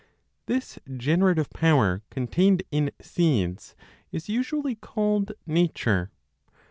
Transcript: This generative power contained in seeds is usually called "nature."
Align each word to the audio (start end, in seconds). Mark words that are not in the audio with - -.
This 0.47 0.79
generative 0.97 1.51
power 1.51 2.01
contained 2.09 2.63
in 2.71 2.89
seeds 2.99 3.75
is 4.11 4.29
usually 4.29 4.73
called 4.73 5.31
"nature." 5.45 6.09